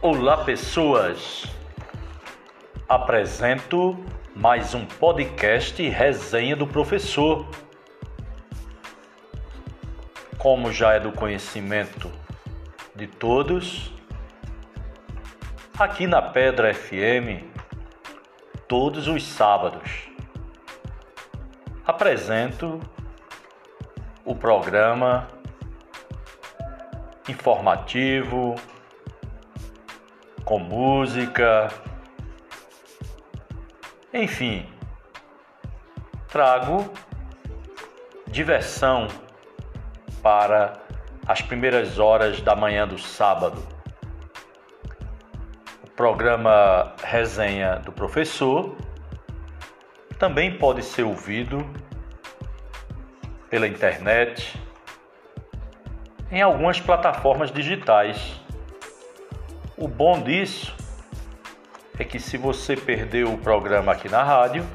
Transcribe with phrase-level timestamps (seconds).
[0.00, 1.44] Olá, pessoas!
[2.88, 3.98] Apresento
[4.32, 7.44] mais um podcast Resenha do Professor.
[10.38, 12.08] Como já é do conhecimento
[12.94, 13.92] de todos,
[15.76, 17.42] aqui na Pedra FM,
[18.68, 20.08] todos os sábados,
[21.84, 22.78] apresento
[24.24, 25.26] o programa
[27.28, 28.54] informativo,
[30.48, 31.68] com música,
[34.14, 34.66] enfim,
[36.26, 36.90] trago
[38.28, 39.08] diversão
[40.22, 40.72] para
[41.26, 43.62] as primeiras horas da manhã do sábado.
[45.84, 48.74] O programa Resenha do Professor
[50.18, 51.62] também pode ser ouvido
[53.50, 54.58] pela internet
[56.30, 58.40] em algumas plataformas digitais.
[59.80, 60.74] O bom disso
[61.96, 64.66] é que se você perdeu o programa aqui na rádio,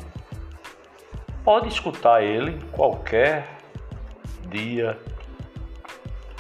[1.44, 3.46] pode escutar ele qualquer
[4.50, 4.98] dia,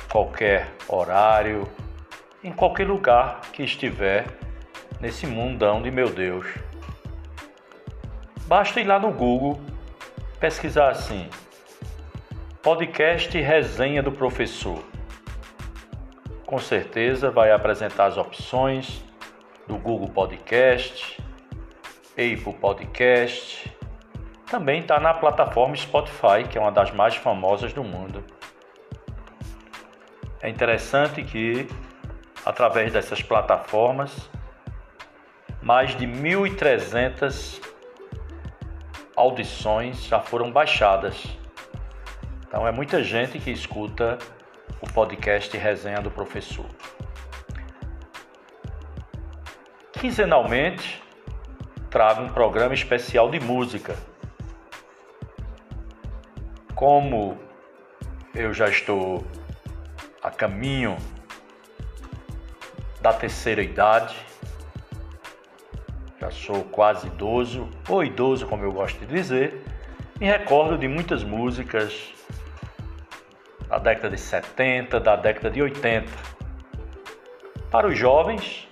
[0.09, 1.67] qualquer horário,
[2.42, 4.28] em qualquer lugar que estiver
[5.02, 6.48] nesse mundão de meu Deus.
[8.48, 9.59] Basta ir lá no Google,
[10.39, 11.30] pesquisar assim:
[12.61, 14.92] podcast resenha do professor.
[16.54, 19.04] Com certeza vai apresentar as opções
[19.68, 21.20] do Google Podcast,
[22.12, 23.76] Apple Podcast,
[24.45, 28.23] também está na plataforma Spotify, que é uma das mais famosas do mundo.
[30.44, 31.68] É interessante que,
[32.45, 34.30] através dessas plataformas,
[35.60, 37.60] mais de 1.300
[39.16, 41.26] audições já foram baixadas.
[42.48, 44.20] Então é muita gente que escuta
[44.81, 46.66] o podcast Resenha do Professor.
[49.94, 51.02] Quinzenalmente,
[51.89, 53.95] trago um programa especial de música.
[56.76, 57.38] Como
[58.36, 59.26] eu já estou
[60.21, 60.98] a caminho
[62.99, 64.15] da terceira idade,
[66.20, 69.64] já sou quase idoso, ou idoso como eu gosto de dizer,
[70.20, 72.14] me recordo de muitas músicas
[73.73, 76.08] da década de 70, da década de 80.
[77.72, 78.67] Para os jovens,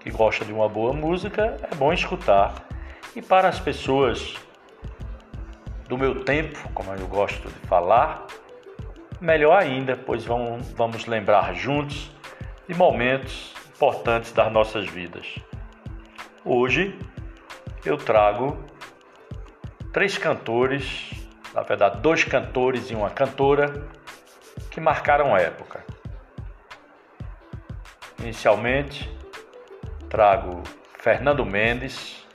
[0.00, 2.54] que gosta de uma boa música, é bom escutar.
[3.16, 4.34] E para as pessoas
[5.88, 8.26] do meu tempo, como eu gosto de falar,
[9.18, 12.10] melhor ainda, pois vamos, vamos lembrar juntos
[12.68, 15.38] de momentos importantes das nossas vidas.
[16.44, 16.98] Hoje
[17.82, 18.62] eu trago
[19.90, 21.12] três cantores,
[21.54, 24.03] na verdade, dois cantores e uma cantora
[24.74, 25.84] que marcaram época.
[28.18, 29.08] Inicialmente,
[30.10, 30.64] trago
[30.98, 32.26] Fernando Mendes,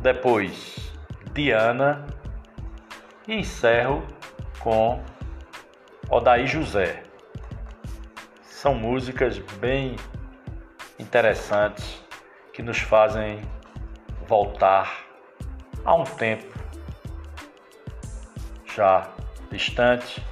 [0.00, 0.92] depois
[1.32, 2.04] Diana
[3.28, 4.04] e encerro
[4.58, 5.00] com
[6.10, 7.04] Odaí José.
[8.42, 9.94] São músicas bem
[10.98, 12.02] interessantes
[12.52, 13.42] que nos fazem
[14.26, 15.04] voltar
[15.84, 16.52] a um tempo
[18.74, 19.08] já
[19.48, 20.31] distante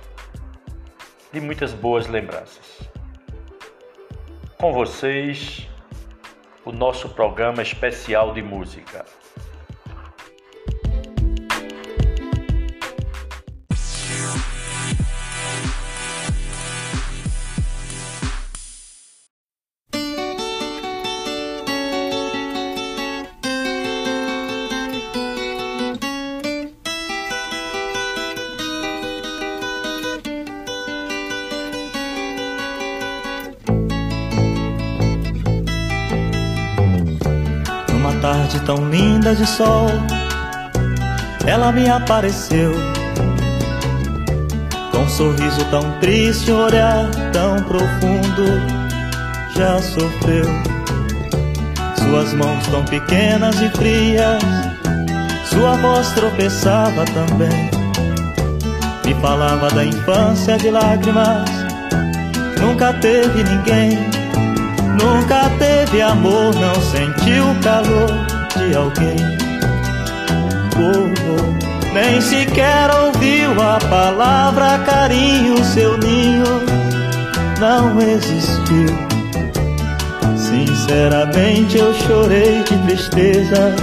[1.33, 2.91] de muitas boas lembranças
[4.61, 5.67] com vocês
[6.67, 9.07] o nosso programa especial de música.
[39.31, 39.87] Linda de sol,
[41.47, 42.73] ela me apareceu.
[44.91, 48.45] Com um sorriso tão triste, olhar tão profundo,
[49.54, 50.47] já sofreu.
[51.97, 54.43] Suas mãos tão pequenas e frias,
[55.47, 57.71] sua voz tropeçava também.
[59.04, 61.49] Me falava da infância de lágrimas,
[62.60, 63.99] nunca teve ninguém
[65.03, 69.16] Nunca teve amor, não sentiu calor de alguém.
[70.77, 71.95] Oh, oh.
[71.95, 76.45] Nem sequer ouviu a palavra carinho, seu ninho
[77.59, 79.10] não existiu.
[80.36, 83.74] Sinceramente eu chorei de tristeza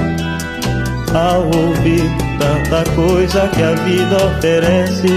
[1.13, 2.03] ao ouvir
[2.39, 5.07] tanta coisa que a vida oferece,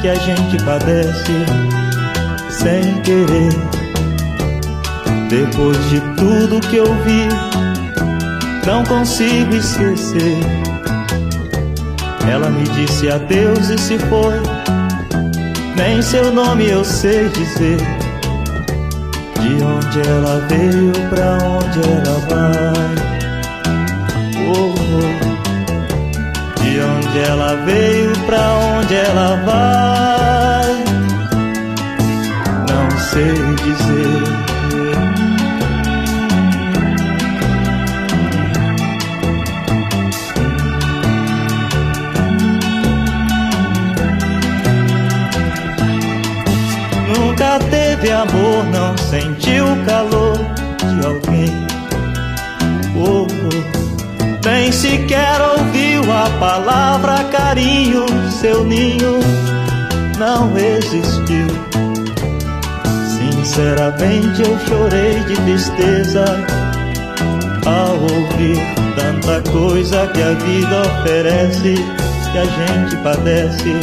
[0.00, 1.46] que a gente padece
[2.50, 3.52] sem querer
[5.28, 7.28] Depois de tudo que eu vi,
[8.66, 10.38] não consigo esquecer.
[12.28, 14.42] Ela me disse adeus e se foi.
[15.76, 17.78] Nem seu nome eu sei dizer.
[19.40, 22.96] De onde ela veio, pra onde ela vai.
[24.48, 26.60] Oh, oh.
[26.60, 30.84] De onde ela veio, pra onde ela vai.
[32.68, 34.45] Não sei dizer.
[47.58, 51.66] Teve amor, não sentiu o calor de alguém.
[52.96, 54.46] Oh, oh.
[54.46, 59.20] Nem sequer ouviu a palavra carinho, seu ninho
[60.18, 61.46] não existiu.
[63.18, 66.24] Sinceramente eu chorei de tristeza
[67.66, 68.58] ao ouvir
[68.94, 71.74] tanta coisa que a vida oferece,
[72.32, 73.74] que a gente padece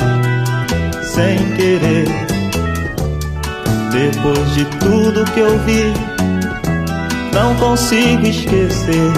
[1.03, 2.22] sem querer.
[3.93, 5.93] Depois de tudo que eu vi,
[7.31, 9.13] não consigo esquecer.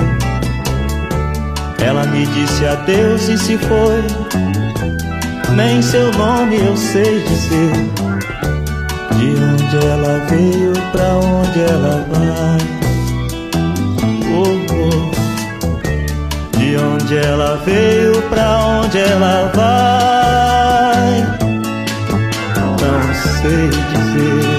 [1.81, 4.03] Ela me disse adeus e se foi.
[5.55, 7.71] Nem seu nome eu sei dizer.
[9.17, 12.59] De onde ela veio, pra onde ela vai.
[14.35, 16.57] Oh, oh.
[16.57, 21.23] De onde ela veio, pra onde ela vai.
[22.81, 24.54] Não sei dizer.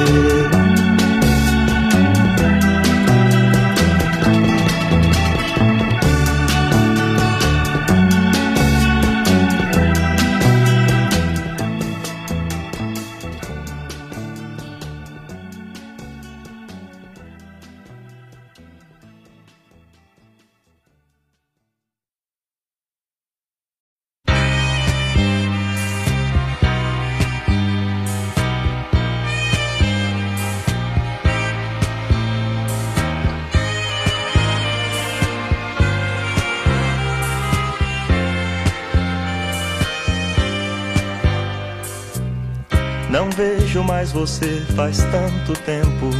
[43.87, 46.11] Mais você faz tanto tempo.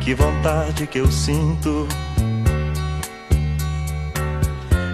[0.00, 1.86] Que vontade que eu sinto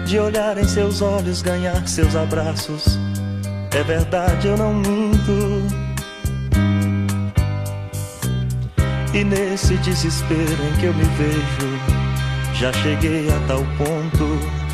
[0.05, 2.99] de olhar em seus olhos, ganhar seus abraços.
[3.71, 5.63] É verdade, eu não minto.
[9.13, 14.67] E nesse desespero em que eu me vejo, já cheguei a tal ponto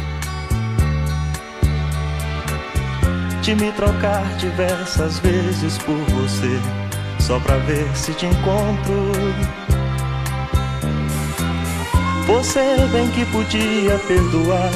[3.42, 6.60] de me trocar diversas vezes por você,
[7.24, 9.12] só pra ver se te encontro.
[12.28, 12.60] Você
[12.92, 14.72] bem que podia perdoar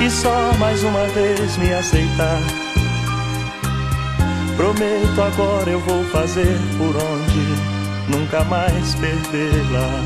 [0.00, 2.40] e só mais uma vez me aceitar.
[4.56, 10.02] Prometo agora eu vou fazer por onde nunca mais perdê-la.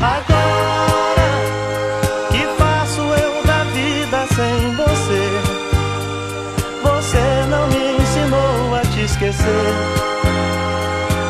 [0.00, 0.69] Agora
[9.20, 9.74] esquecer.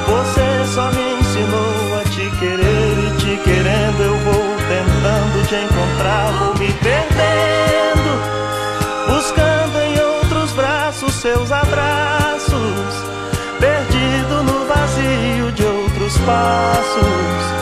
[0.07, 6.33] Você só me ensinou a te querer e te querendo eu vou tentando te encontrar,
[6.39, 8.13] vou me perdendo,
[9.09, 12.95] buscando em outros braços seus abraços,
[13.59, 17.61] perdido no vazio de outros passos.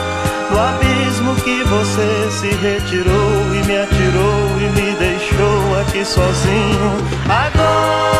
[0.51, 6.97] No abismo que você se retirou e me atirou e me deixou aqui sozinho.
[7.29, 8.18] Agora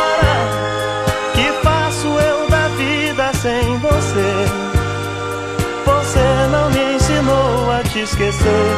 [7.92, 8.70] te esquecer.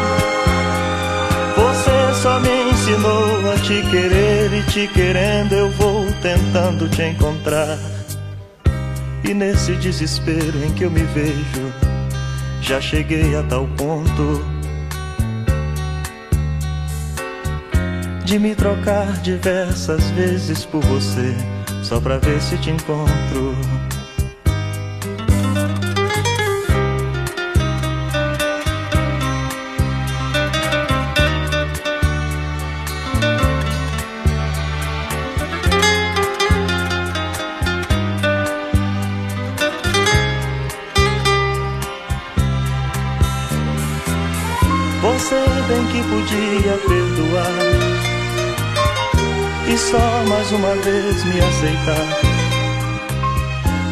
[1.57, 7.78] Você só me ensinou a te querer e te querendo eu vou tentando te encontrar.
[9.25, 11.73] E nesse desespero em que eu me vejo,
[12.61, 14.45] já cheguei a tal ponto
[18.25, 21.35] de me trocar diversas vezes por você,
[21.83, 23.54] só pra ver se te encontro.
[51.25, 52.09] Me aceitar.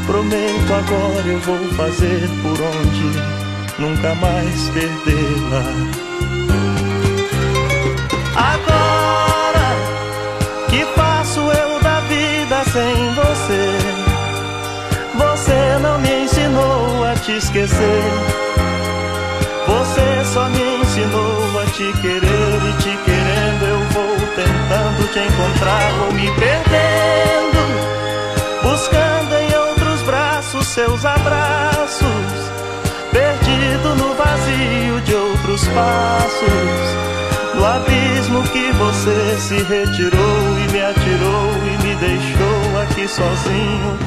[0.06, 3.40] prometo agora eu vou fazer por onde
[3.78, 5.64] nunca mais perdê-la.
[8.34, 9.70] Agora
[10.68, 13.78] que faço eu da vida sem você?
[15.14, 18.02] Você não me ensinou a te esquecer.
[19.66, 23.29] Você só me ensinou a te querer e te querendo
[25.26, 27.60] encontrar, me perdendo,
[28.62, 32.06] buscando em outros braços seus abraços,
[33.12, 41.52] perdido no vazio de outros passos, no abismo que você se retirou e me atirou
[41.66, 43.98] e me deixou aqui sozinho.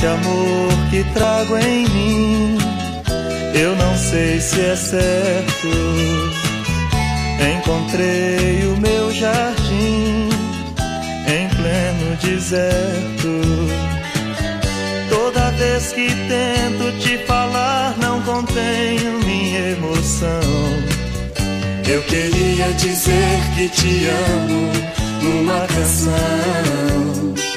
[0.00, 2.58] Esse amor que trago em mim,
[3.52, 5.68] eu não sei se é certo.
[7.58, 10.30] Encontrei o meu jardim
[11.28, 13.42] em pleno deserto.
[15.10, 20.40] Toda vez que tento te falar, não contenho minha emoção.
[21.86, 24.72] Eu queria dizer que te amo
[25.22, 27.49] numa canção.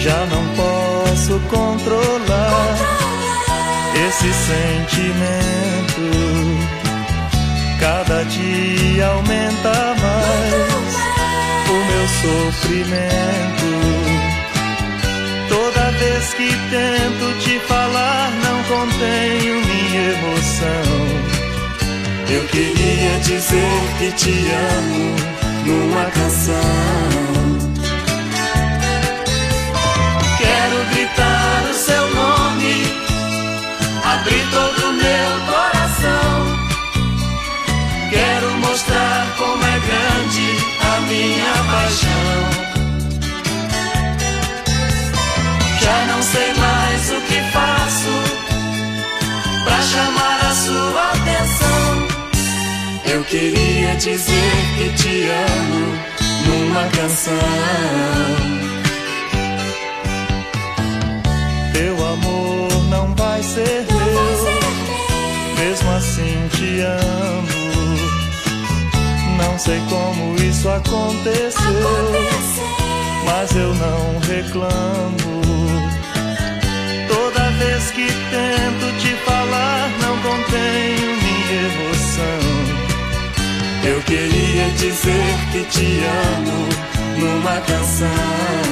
[0.00, 2.76] Já não posso controlar
[4.06, 6.02] esse sentimento.
[7.80, 10.94] Cada dia aumenta mais
[11.68, 13.70] o meu sofrimento.
[15.48, 21.38] Toda vez que tento te falar, não contenho minha emoção.
[22.30, 25.16] Eu queria dizer que te amo
[25.66, 27.17] numa canção.
[34.28, 36.30] Abrir todo o meu coração.
[38.10, 40.48] Quero mostrar como é grande
[40.80, 42.40] a minha paixão.
[45.80, 48.14] Já não sei mais o que faço
[49.64, 52.08] pra chamar a sua atenção.
[53.06, 55.98] Eu queria dizer que te amo
[56.46, 57.38] numa canção.
[61.72, 63.87] Teu amor não vai ser
[66.18, 67.48] assim te amo.
[69.36, 71.62] Não sei como isso aconteceu,
[73.24, 75.42] mas eu não reclamo.
[77.08, 82.40] Toda vez que tento te falar, não contenho minha emoção.
[83.84, 86.68] Eu queria dizer que te amo
[87.18, 88.67] numa canção.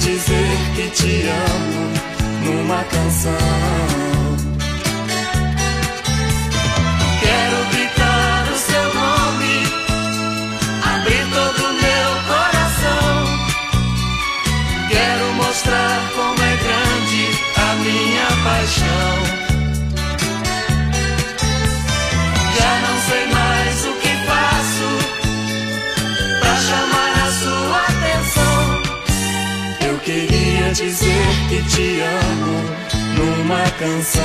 [0.00, 1.92] Dizer que te amo
[2.44, 4.09] numa canção.
[30.80, 32.58] Dizer que te amo
[33.18, 34.22] numa canção.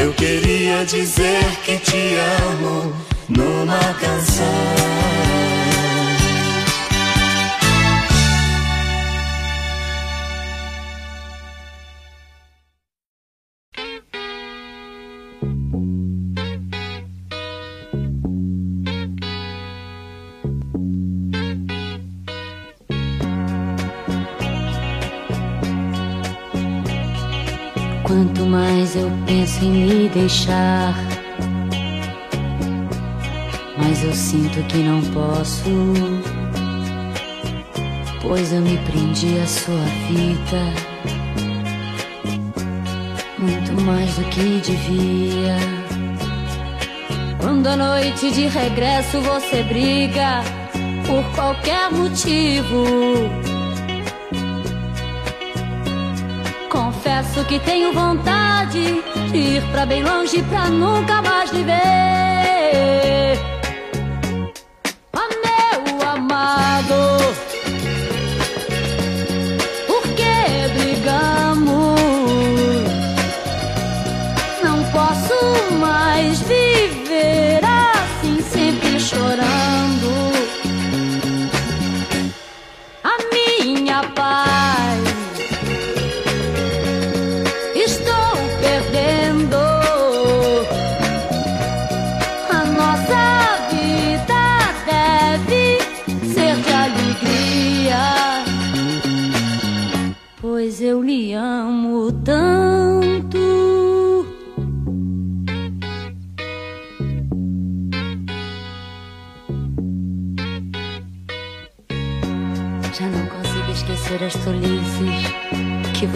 [0.00, 2.14] Eu queria dizer que te
[2.52, 2.94] amo
[3.28, 5.25] numa canção.
[29.62, 30.94] Em me deixar,
[33.78, 35.70] mais eu sinto que não posso.
[38.22, 40.96] Pois eu me prendi à sua vida
[43.38, 45.56] muito mais do que devia.
[47.40, 50.42] Quando à noite de regresso você briga
[51.06, 52.84] por qualquer motivo.
[56.68, 62.25] Confesso que tenho vontade de ir pra bem longe pra nunca mais lhe ver.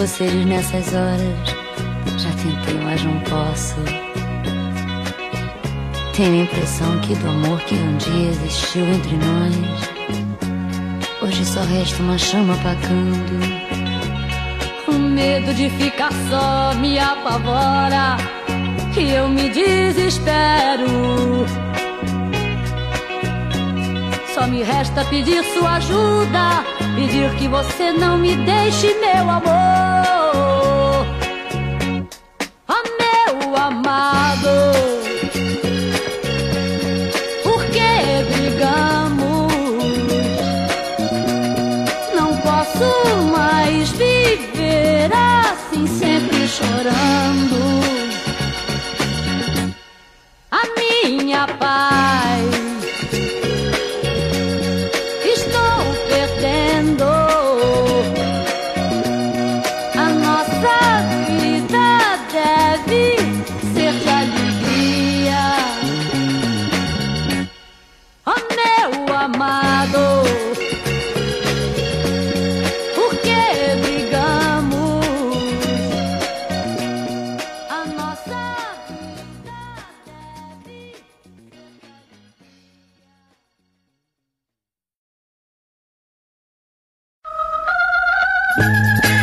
[0.00, 1.50] Que você diz nessas horas.
[2.16, 3.76] Já tentei, mas não posso.
[6.16, 9.56] Tenho a impressão que do amor que um dia existiu entre nós,
[11.22, 13.40] hoje só resta uma chama apagando.
[14.88, 18.16] O medo de ficar só me apavora
[18.96, 20.88] e eu me desespero.
[24.34, 26.64] Só me resta pedir sua ajuda,
[26.94, 29.99] pedir que você não me deixe, meu amor.
[88.58, 89.10] Ele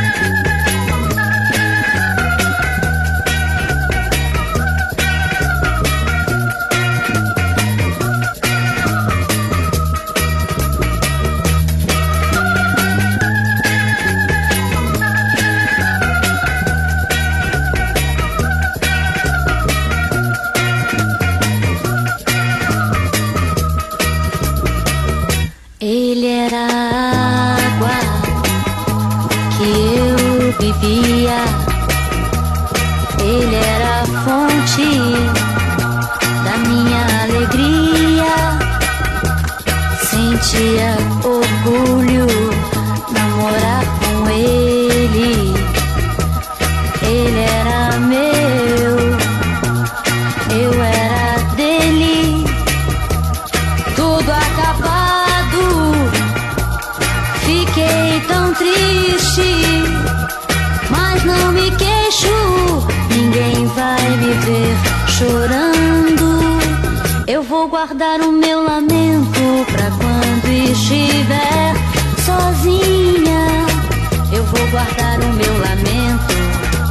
[67.97, 71.73] guardar o meu lamento pra quando estiver
[72.23, 73.65] sozinha.
[74.31, 76.36] Eu vou guardar o meu lamento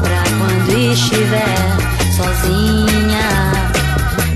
[0.01, 1.55] pra quando estiver
[2.17, 3.53] sozinha.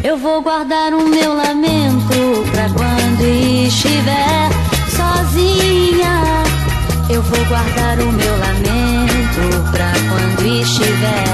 [0.04, 3.24] Eu vou guardar o meu lamento pra quando
[3.66, 4.48] estiver
[4.94, 6.22] sozinha.
[7.08, 11.29] Eu vou guardar o meu lamento pra quando estiver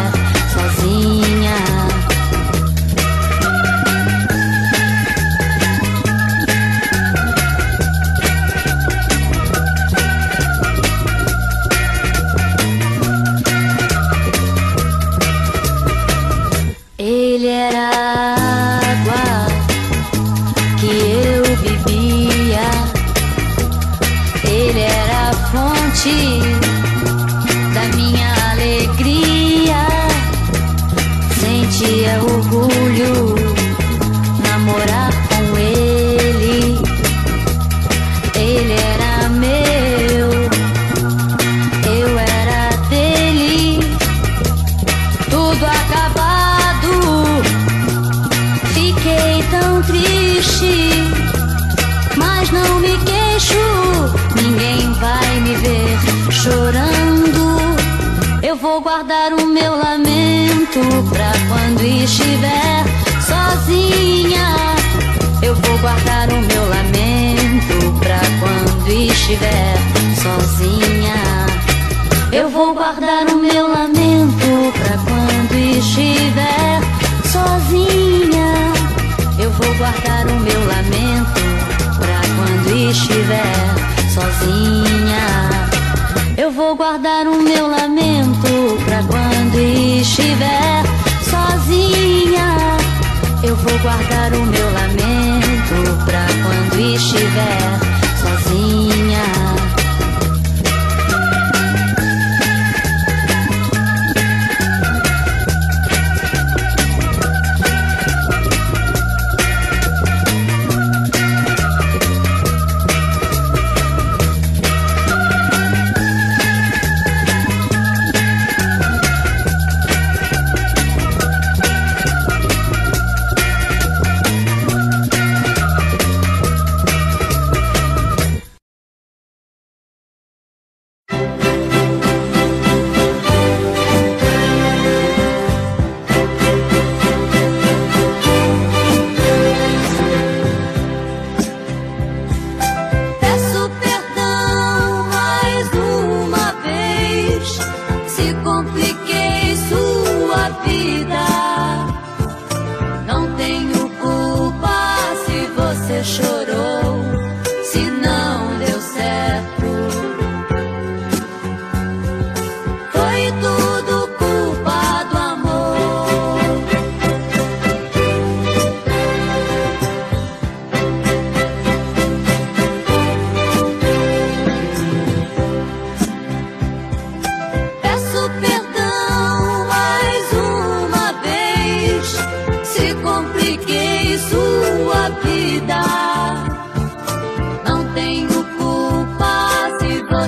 [52.17, 53.55] mas não me queixo.
[54.35, 57.57] Ninguém vai me ver chorando.
[58.43, 60.81] Eu vou guardar o meu lamento
[61.11, 62.85] pra quando estiver
[63.21, 64.55] sozinha.
[65.43, 69.77] Eu vou guardar o meu lamento pra quando estiver
[70.23, 71.47] sozinha.
[72.33, 76.46] Eu vou guardar o meu lamento pra quando estiver
[79.77, 81.41] guardar o meu lamento
[81.99, 85.51] pra quando estiver sozinha.
[86.37, 90.83] Eu vou guardar o meu lamento pra quando estiver
[91.23, 92.57] sozinha.
[93.43, 97.86] Eu vou guardar o meu lamento pra quando estiver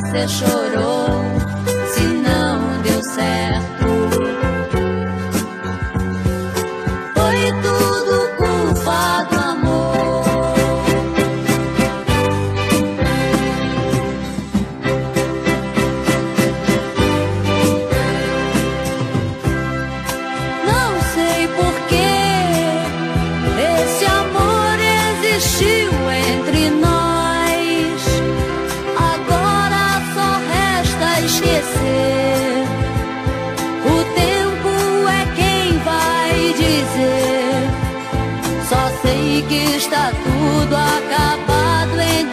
[0.01, 1.48] se lloró.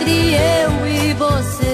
[0.06, 1.65] entre eu e você.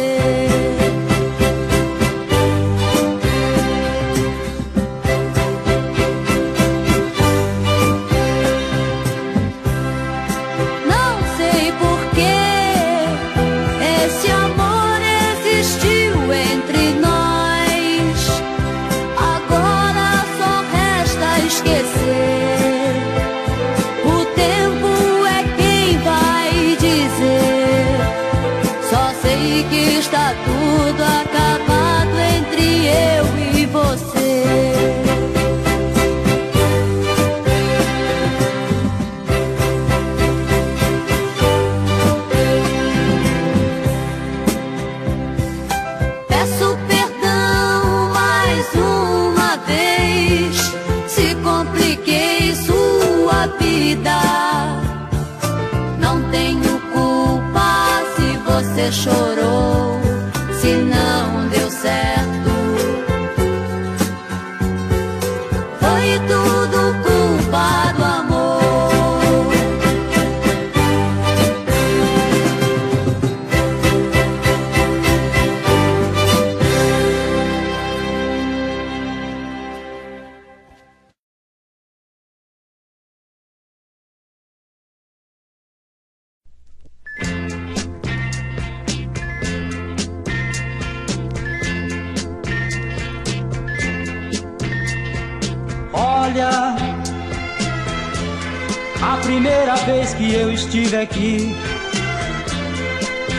[100.52, 101.56] Estive aqui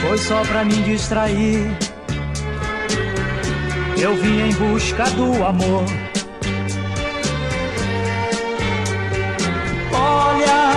[0.02, 1.70] foi só pra me distrair.
[3.96, 5.84] Eu vim em busca do amor.
[9.94, 10.72] Olha,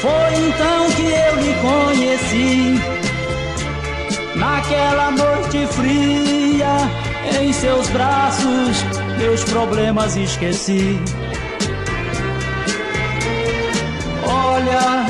[0.00, 2.80] foi então que eu lhe conheci.
[4.34, 6.76] Naquela noite fria,
[7.40, 8.84] Em seus braços,
[9.22, 10.98] meus problemas esqueci.
[14.26, 15.06] Olha,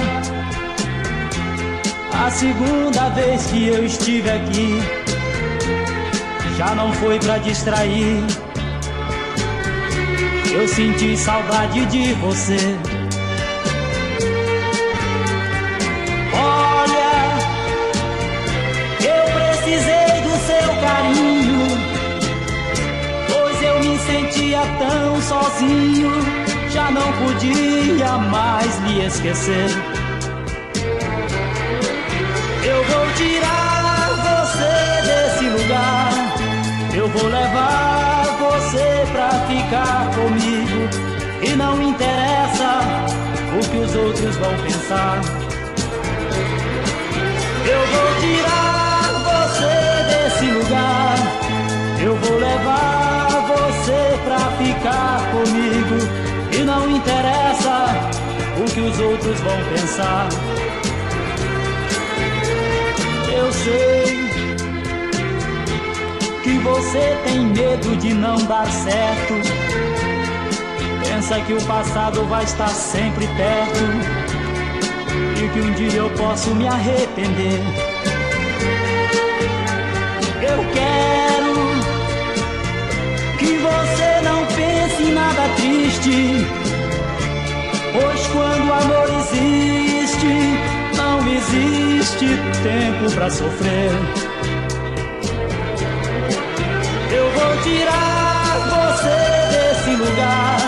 [2.12, 4.82] a segunda vez que eu estive aqui,
[6.58, 8.22] já não foi pra distrair.
[10.52, 12.91] Eu senti saudade de você.
[24.42, 26.10] Sentia tão sozinho,
[26.70, 29.68] já não podia mais lhe esquecer.
[32.64, 36.12] Eu vou tirar você desse lugar,
[36.94, 41.12] eu vou levar você pra ficar comigo.
[41.42, 42.80] E não interessa
[43.56, 45.20] o que os outros vão pensar.
[47.64, 51.11] Eu vou tirar você desse lugar.
[58.82, 60.28] Os outros vão pensar.
[63.34, 64.28] Eu sei
[66.42, 69.34] que você tem medo de não dar certo.
[71.06, 74.32] Pensa que o passado vai estar sempre perto
[75.42, 77.60] e que um dia eu posso me arrepender.
[80.42, 81.54] Eu quero
[83.38, 86.46] que você não pense em nada triste,
[88.02, 90.34] pois quando amor existe,
[90.96, 92.26] não existe
[92.62, 93.90] tempo para sofrer.
[97.12, 99.18] Eu vou tirar você
[99.54, 100.58] desse lugar.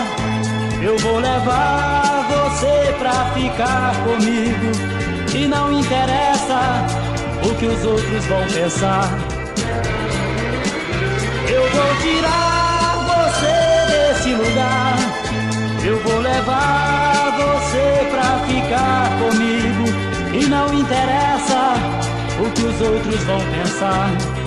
[0.81, 4.71] Eu vou levar você pra ficar comigo.
[5.35, 6.85] E não interessa
[7.43, 9.09] o que os outros vão pensar.
[11.49, 14.95] Eu vou tirar você desse lugar.
[15.83, 17.04] Eu vou levar
[17.35, 19.85] você pra ficar comigo.
[20.33, 21.73] E não interessa
[22.39, 24.44] o que os outros vão pensar.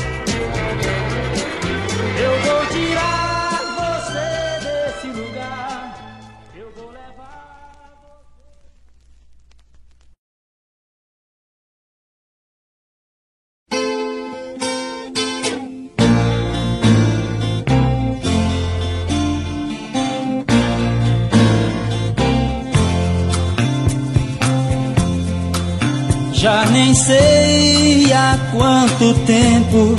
[26.78, 29.96] Nem sei há quanto tempo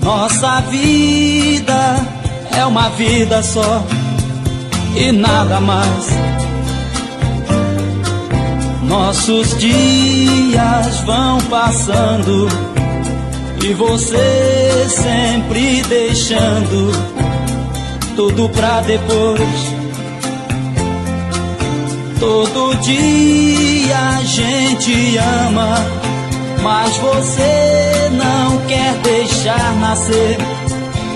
[0.00, 1.96] nossa vida
[2.56, 3.84] é uma vida só
[4.94, 6.06] e nada mais.
[8.84, 12.46] Nossos dias vão passando
[13.64, 16.92] e você sempre deixando
[18.14, 19.77] tudo pra depois.
[22.20, 25.78] Todo dia a gente ama,
[26.62, 30.36] mas você não quer deixar nascer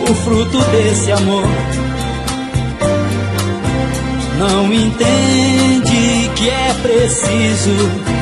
[0.09, 1.45] o fruto desse amor.
[4.39, 8.13] Não entende que é preciso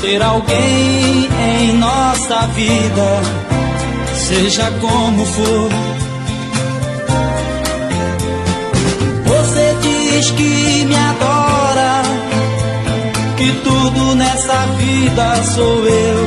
[0.00, 3.22] ter alguém em nossa vida,
[4.14, 5.70] seja como for.
[9.26, 11.45] Você diz que me adora,
[13.46, 16.18] que tudo nessa vida sou eu.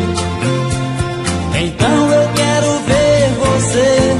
[1.65, 4.15] Então eu quero ver você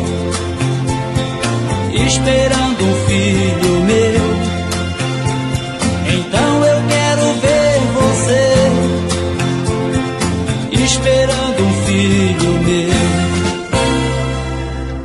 [2.06, 4.26] esperando um filho meu.
[6.18, 8.46] Então eu quero ver você
[10.84, 13.04] esperando um filho meu.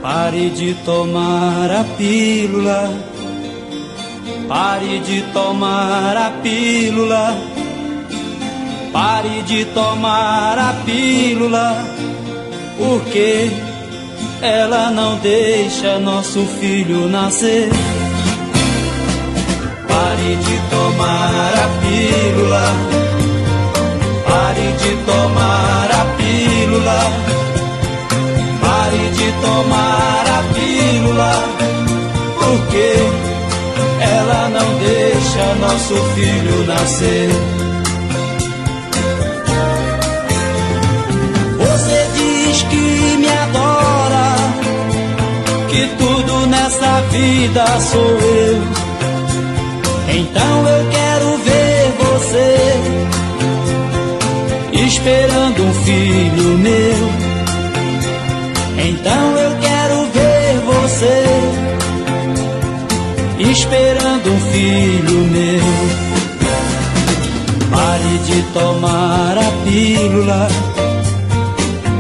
[0.03, 2.93] Pare de tomar a pílula.
[4.49, 7.54] Pare de tomar a pílula.
[8.95, 11.85] Pare de tomar a pílula.
[12.79, 13.51] Porque
[14.41, 17.71] ela não deixa nosso filho nascer.
[19.89, 22.67] Pare de tomar a pílula.
[24.29, 27.01] Pare de tomar a pílula.
[28.61, 31.33] Pare de tomar a pílula.
[32.39, 32.95] Porque
[34.01, 37.74] ela não deixa nosso filho nascer.
[47.15, 48.61] vida sou eu.
[50.19, 52.57] Então eu quero ver você
[54.87, 57.01] esperando um filho meu.
[58.89, 61.25] Então eu quero ver você
[63.51, 65.65] esperando um filho meu.
[67.71, 70.49] Pare de tomar a pílula.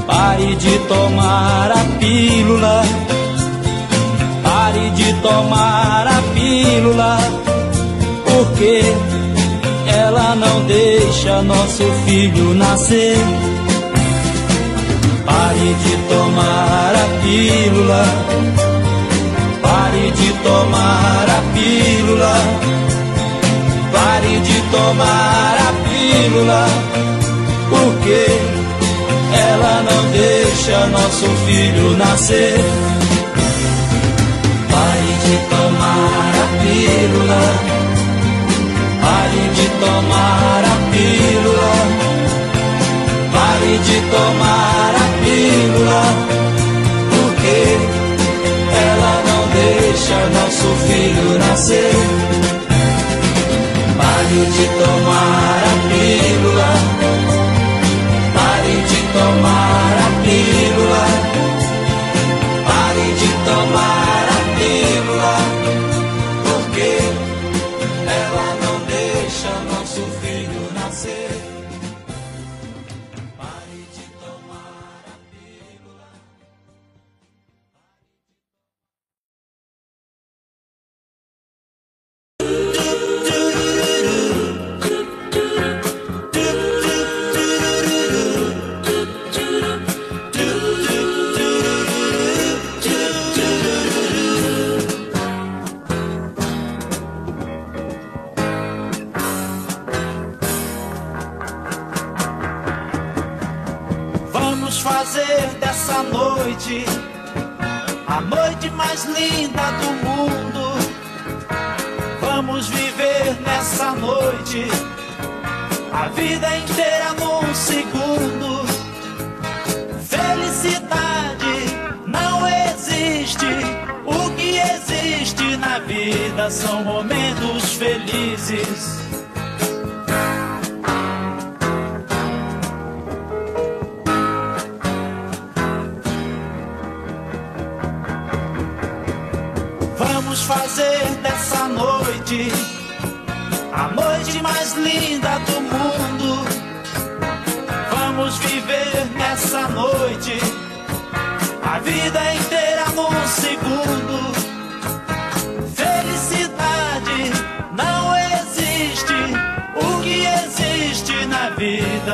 [0.07, 3.04] Pare de tomar a pílula
[4.75, 7.19] pare de tomar a pílula,
[8.25, 8.83] porque
[9.87, 13.17] ela não deixa nosso filho nascer.
[15.25, 18.05] Pare de tomar a pílula.
[19.63, 22.35] Pare de tomar a pílula.
[23.93, 26.67] Pare de tomar a pílula.
[27.71, 28.27] Porque
[29.53, 33.04] ela não deixa nosso filho nascer.
[35.25, 37.45] De tomar a pílula.
[39.03, 41.75] Pare de tomar a pílula.
[43.33, 46.03] Pare de tomar a pílula,
[47.11, 47.59] porque
[48.87, 51.95] ela não deixa nosso filho nascer.
[53.97, 56.73] Pare de tomar a pílula,
[58.35, 61.05] pare de tomar a pílula,
[62.67, 64.24] pare de tomar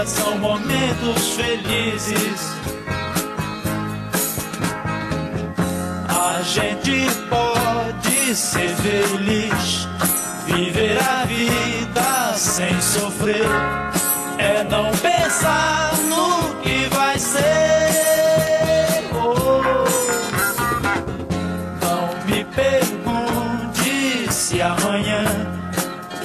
[0.00, 2.54] vida são momentos felizes.
[6.08, 9.88] A gente pode ser feliz,
[10.46, 13.44] viver a vida sem sofrer.
[14.38, 17.40] É não pensar no que vai ser.
[19.12, 19.60] Oh.
[21.84, 25.24] Não me pergunte se amanhã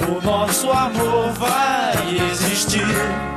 [0.08, 3.35] o nosso amor vai existir.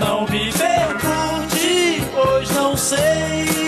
[0.00, 3.59] Não me pergunte, pois não sei.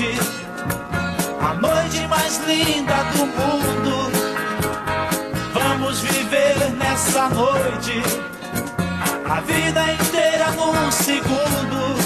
[0.00, 0.18] Noite
[1.40, 4.10] a noite mais linda do mundo.
[5.52, 8.02] Vamos viver nessa noite
[9.28, 11.96] a vida inteira num segundo.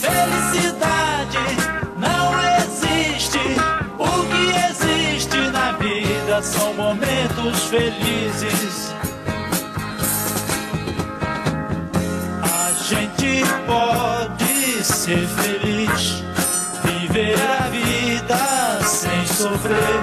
[0.00, 1.38] Felicidade
[1.96, 3.40] não existe.
[3.98, 8.94] O que existe na vida são momentos felizes.
[12.42, 15.81] A gente pode ser feliz,
[19.42, 20.00] sofrer.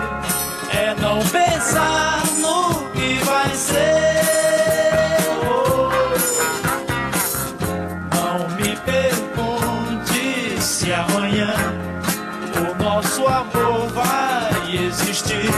[0.72, 4.20] É não pensar no que vai ser.
[8.16, 11.54] Não me pergunte se amanhã
[12.58, 15.50] o nosso amor vai existir.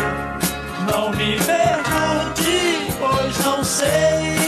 [0.91, 4.40] Não me pergunte, pois não sei.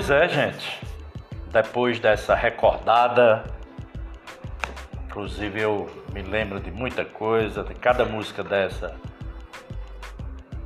[0.00, 0.80] Pois é, gente.
[1.52, 3.44] Depois dessa recordada,
[5.04, 8.96] inclusive eu me lembro de muita coisa, de cada música dessa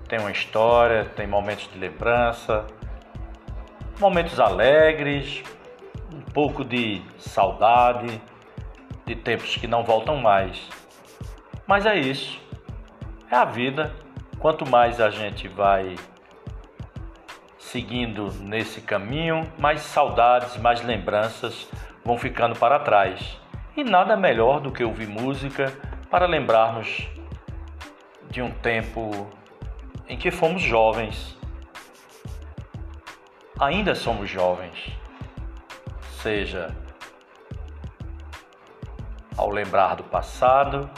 [0.09, 2.65] tem uma história, tem momentos de lembrança,
[3.99, 5.43] momentos alegres,
[6.13, 8.23] um pouco de saudade,
[9.05, 10.69] de tempos que não voltam mais.
[11.67, 12.41] Mas é isso.
[13.29, 13.93] É a vida.
[14.39, 15.97] Quanto mais a gente vai
[17.75, 21.69] seguindo nesse caminho, mais saudades, mais lembranças
[22.05, 23.37] vão ficando para trás.
[23.77, 25.77] E nada melhor do que ouvir música
[26.09, 27.09] para lembrarmos
[28.31, 29.29] de um tempo
[30.09, 31.37] em que fomos jovens.
[33.59, 34.97] Ainda somos jovens.
[36.23, 36.73] Seja
[39.37, 40.89] ao lembrar do passado,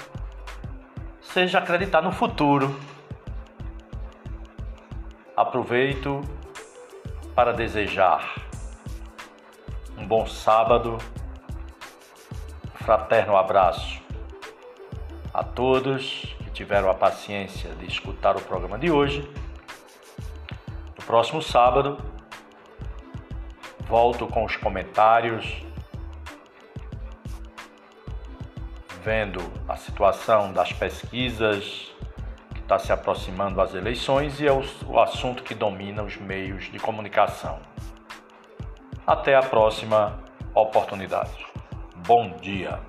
[1.23, 2.79] seja acreditar no futuro.
[5.35, 6.21] Aproveito
[7.37, 8.35] para desejar
[9.99, 10.97] um bom sábado,
[12.65, 14.01] um fraterno abraço
[15.35, 19.31] a todos que tiveram a paciência de escutar o programa de hoje.
[20.99, 21.99] No próximo sábado,
[23.81, 25.63] volto com os comentários,
[29.03, 31.86] vendo a situação das pesquisas
[32.67, 36.81] está se aproximando as eleições e é o, o assunto que domina os meios de
[36.81, 37.61] comunicação.
[39.07, 40.19] Até a próxima
[40.53, 41.47] oportunidade.
[42.05, 42.81] Bom dia!